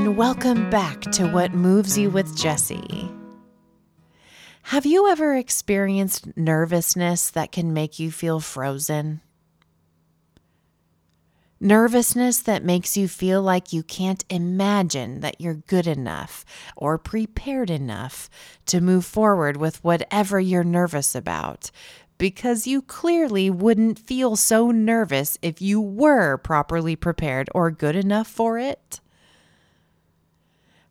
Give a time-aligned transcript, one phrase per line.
[0.00, 3.12] and welcome back to What Moves You with Jessie.
[4.62, 9.20] Have you ever experienced nervousness that can make you feel frozen?
[11.60, 17.68] Nervousness that makes you feel like you can't imagine that you're good enough or prepared
[17.68, 18.30] enough
[18.64, 21.70] to move forward with whatever you're nervous about
[22.16, 28.28] because you clearly wouldn't feel so nervous if you were properly prepared or good enough
[28.28, 29.00] for it.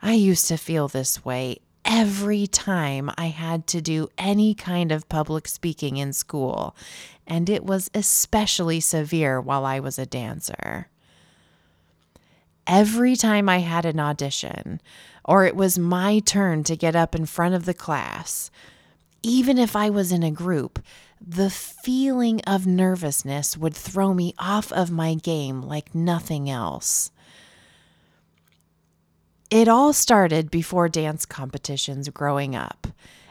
[0.00, 5.08] I used to feel this way every time I had to do any kind of
[5.08, 6.76] public speaking in school,
[7.26, 10.88] and it was especially severe while I was a dancer.
[12.66, 14.80] Every time I had an audition,
[15.24, 18.50] or it was my turn to get up in front of the class,
[19.22, 20.78] even if I was in a group,
[21.20, 27.10] the feeling of nervousness would throw me off of my game like nothing else.
[29.50, 32.86] It all started before dance competitions growing up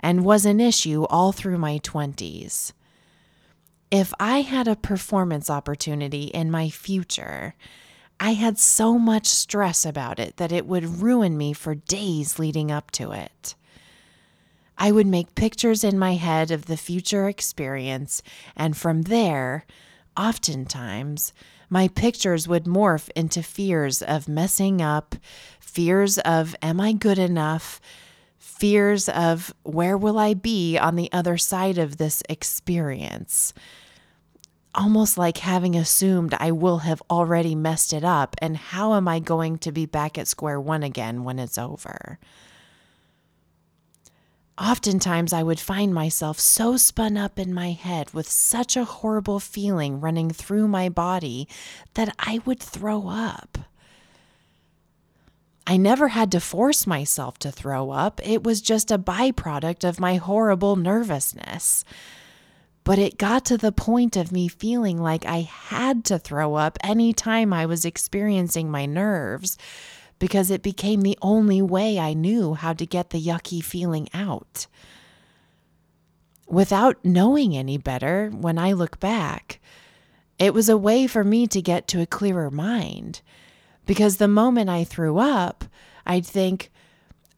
[0.00, 2.72] and was an issue all through my 20s.
[3.92, 7.54] If I had a performance opportunity in my future,
[8.18, 12.72] I had so much stress about it that it would ruin me for days leading
[12.72, 13.54] up to it.
[14.76, 18.20] I would make pictures in my head of the future experience,
[18.56, 19.64] and from there,
[20.16, 21.32] oftentimes,
[21.70, 25.14] my pictures would morph into fears of messing up,
[25.60, 27.80] fears of, am I good enough?
[28.36, 33.54] Fears of, where will I be on the other side of this experience?
[34.74, 39.20] Almost like having assumed I will have already messed it up, and how am I
[39.20, 42.18] going to be back at square one again when it's over?
[44.60, 49.40] Oftentimes, I would find myself so spun up in my head with such a horrible
[49.40, 51.48] feeling running through my body
[51.94, 53.56] that I would throw up.
[55.66, 59.98] I never had to force myself to throw up, it was just a byproduct of
[59.98, 61.82] my horrible nervousness.
[62.84, 66.76] But it got to the point of me feeling like I had to throw up
[66.82, 69.56] any time I was experiencing my nerves
[70.20, 74.68] because it became the only way I knew how to get the yucky feeling out.
[76.46, 79.60] Without knowing any better, when I look back,
[80.38, 83.22] it was a way for me to get to a clearer mind.
[83.86, 85.64] Because the moment I threw up,
[86.06, 86.70] I'd think,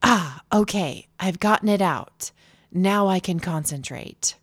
[0.03, 2.31] ah, okay, I've gotten it out.
[2.71, 4.35] Now I can concentrate.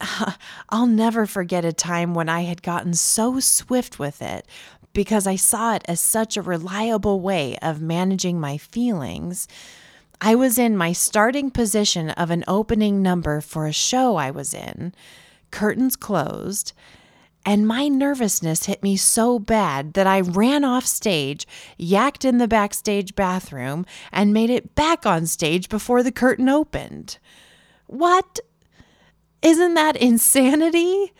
[0.68, 4.48] I'll never forget a time when I had gotten so swift with it
[4.92, 9.48] because I saw it as such a reliable way of managing my feelings.
[10.20, 14.54] I was in my starting position of an opening number for a show I was
[14.54, 14.94] in,
[15.50, 16.72] curtains closed,
[17.44, 21.46] and my nervousness hit me so bad that I ran off stage,
[21.78, 27.18] yacked in the backstage bathroom, and made it back on stage before the curtain opened.
[27.86, 28.38] What?
[29.42, 31.12] Isn't that insanity?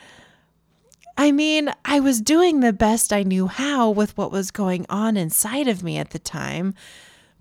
[1.17, 5.17] I mean, I was doing the best I knew how with what was going on
[5.17, 6.75] inside of me at the time,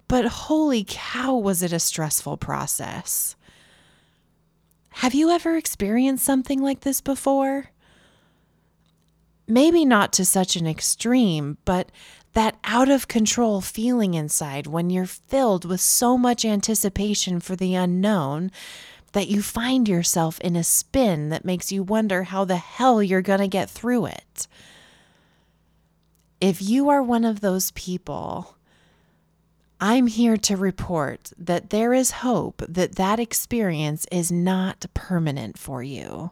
[0.08, 3.36] but holy cow, was it a stressful process.
[4.96, 7.68] Have you ever experienced something like this before?
[9.48, 11.92] Maybe not to such an extreme, but
[12.34, 17.76] that out of control feeling inside when you're filled with so much anticipation for the
[17.76, 18.52] unknown
[19.13, 23.22] that you find yourself in a spin that makes you wonder how the hell you're
[23.22, 24.47] going to get through it.
[26.39, 28.55] If you are one of those people,
[29.79, 35.83] I'm here to report that there is hope that that experience is not permanent for
[35.83, 36.31] you.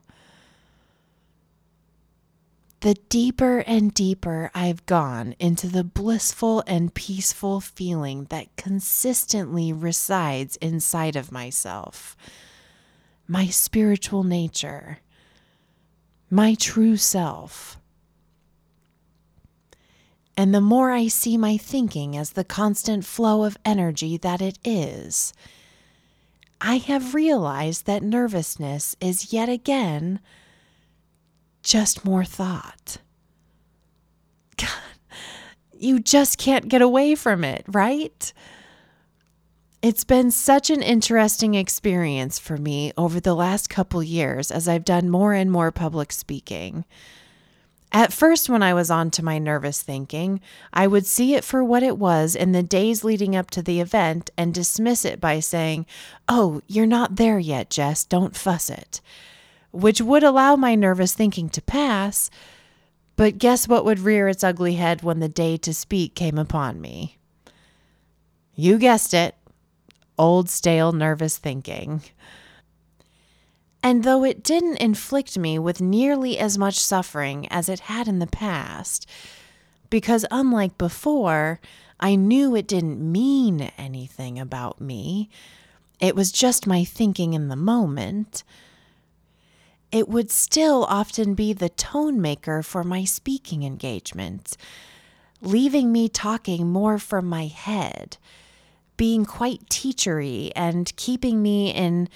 [2.81, 10.55] The deeper and deeper I've gone into the blissful and peaceful feeling that consistently resides
[10.57, 12.15] inside of myself
[13.29, 14.97] my spiritual nature,
[16.31, 17.79] my true self.
[20.35, 24.57] And the more I see my thinking as the constant flow of energy that it
[24.65, 25.31] is,
[26.59, 30.19] I have realized that nervousness is yet again
[31.61, 32.97] just more thought.
[34.57, 34.69] God,
[35.77, 38.33] you just can't get away from it, right?
[39.81, 44.83] It's been such an interesting experience for me over the last couple years as I've
[44.83, 46.83] done more and more public speaking.
[47.93, 50.41] At first, when I was on to my nervous thinking,
[50.73, 53.79] I would see it for what it was in the days leading up to the
[53.79, 55.85] event and dismiss it by saying,
[56.27, 58.99] Oh, you're not there yet, Jess, don't fuss it,
[59.71, 62.29] which would allow my nervous thinking to pass.
[63.15, 66.81] But guess what would rear its ugly head when the day to speak came upon
[66.81, 67.17] me?
[68.55, 69.35] You guessed it
[70.19, 72.03] old, stale, nervous thinking.
[73.81, 78.19] And though it didn't inflict me with nearly as much suffering as it had in
[78.19, 79.07] the past,
[79.89, 81.59] because unlike before,
[81.99, 85.29] I knew it didn't mean anything about me,
[85.99, 88.43] it was just my thinking in the moment.
[89.91, 94.57] It would still often be the tone maker for my speaking engagements,
[95.41, 98.17] leaving me talking more from my head,
[98.99, 102.09] being quite teachery, and keeping me in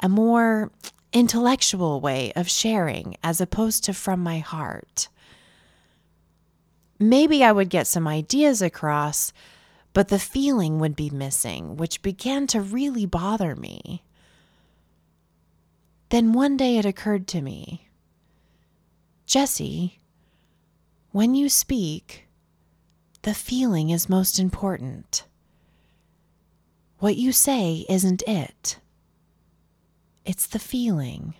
[0.00, 0.70] a more
[1.10, 5.08] intellectual way of sharing as opposed to from my heart.
[6.98, 9.32] Maybe I would get some ideas across,
[9.94, 14.04] but the feeling would be missing, which began to really bother me.
[16.10, 17.88] Then one day it occurred to me
[19.24, 20.00] Jessie,
[21.12, 22.28] when you speak,
[23.22, 25.24] the feeling is most important.
[26.98, 28.78] What you say isn't it.
[30.24, 31.34] It's the feeling.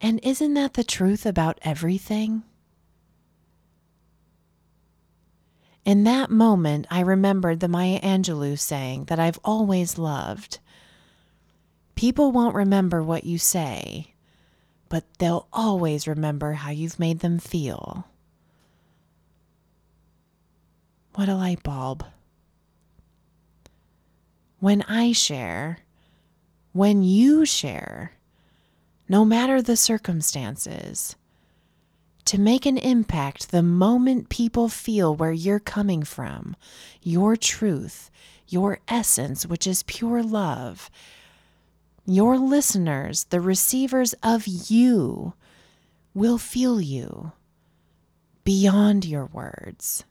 [0.00, 2.44] And isn't that the truth about everything?
[5.84, 10.58] In that moment, I remembered the Maya Angelou saying that I've always loved.
[11.96, 14.14] People won't remember what you say,
[14.88, 18.06] but they'll always remember how you've made them feel.
[21.14, 22.04] What a light bulb.
[24.60, 25.78] When I share,
[26.72, 28.12] when you share,
[29.08, 31.16] no matter the circumstances,
[32.26, 36.54] to make an impact the moment people feel where you're coming from,
[37.02, 38.10] your truth,
[38.48, 40.90] your essence, which is pure love.
[42.04, 45.32] Your listeners, the receivers of you,
[46.12, 47.32] will feel you
[48.44, 50.04] beyond your words.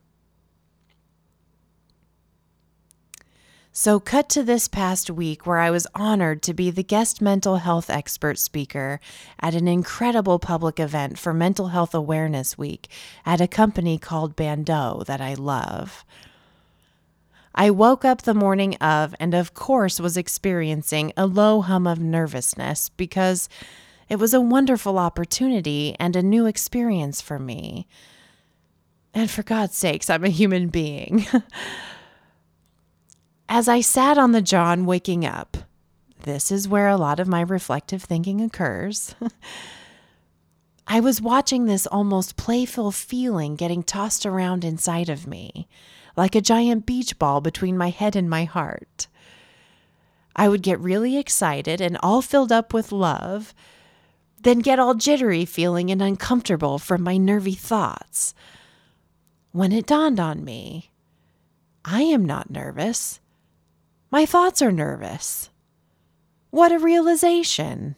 [3.81, 7.55] So, cut to this past week where I was honored to be the guest mental
[7.55, 8.99] health expert speaker
[9.39, 12.89] at an incredible public event for Mental Health Awareness Week
[13.25, 16.03] at a company called Bando that I love.
[17.55, 22.01] I woke up the morning of and, of course, was experiencing a low hum of
[22.01, 23.47] nervousness because
[24.09, 27.87] it was a wonderful opportunity and a new experience for me.
[29.13, 31.25] And for God's sakes, I'm a human being.
[33.51, 35.57] As I sat on the john waking up,
[36.21, 39.15] this is where a lot of my reflective thinking occurs.
[40.87, 45.67] I was watching this almost playful feeling getting tossed around inside of me,
[46.15, 49.07] like a giant beach ball between my head and my heart.
[50.35, 53.55] I would get really excited and all filled up with love,
[54.43, 58.35] then get all jittery feeling and uncomfortable from my nervy thoughts.
[59.53, 60.91] When it dawned on me,
[61.83, 63.19] I am not nervous.
[64.11, 65.49] My thoughts are nervous.
[66.49, 67.95] What a realization.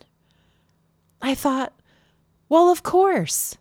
[1.21, 1.73] I thought,
[2.49, 3.57] well, of course.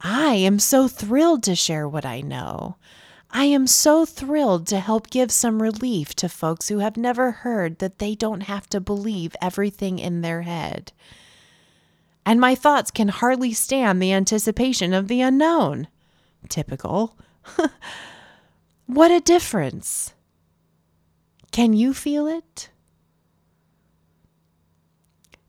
[0.00, 2.76] I am so thrilled to share what I know.
[3.30, 7.78] I am so thrilled to help give some relief to folks who have never heard
[7.78, 10.92] that they don't have to believe everything in their head.
[12.26, 15.88] And my thoughts can hardly stand the anticipation of the unknown.
[16.48, 17.16] Typical.
[18.86, 20.14] what a difference.
[21.54, 22.68] Can you feel it?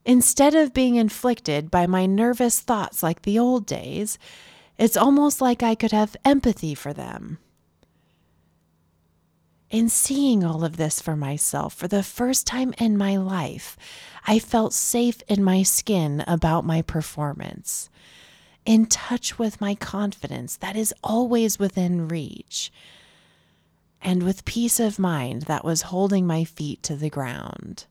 [0.05, 4.19] Instead of being inflicted by my nervous thoughts like the old days,
[4.77, 7.39] it's almost like I could have empathy for them.
[9.71, 13.75] In seeing all of this for myself for the first time in my life,
[14.27, 17.89] I felt safe in my skin about my performance,
[18.63, 22.71] in touch with my confidence that is always within reach
[24.05, 27.87] and with peace of mind that was holding my feet to the ground.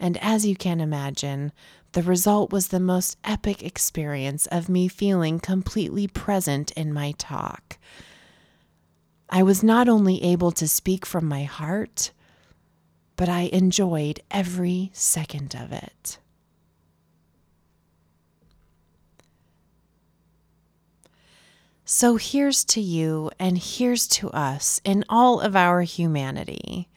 [0.00, 1.52] And as you can imagine,
[1.92, 7.78] the result was the most epic experience of me feeling completely present in my talk.
[9.28, 12.10] I was not only able to speak from my heart,
[13.16, 16.18] but I enjoyed every second of it.
[21.96, 26.88] So here's to you and here's to us in all of our humanity.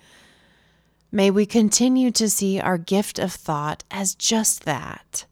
[1.12, 5.28] May we continue to see our gift of thought as just that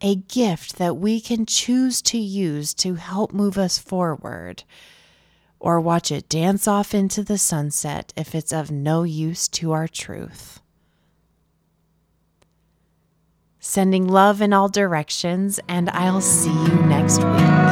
[0.00, 4.64] a gift that we can choose to use to help move us forward,
[5.60, 9.86] or watch it dance off into the sunset if it's of no use to our
[9.86, 10.60] truth.
[13.60, 17.63] Sending love in all directions, and I'll see you next week.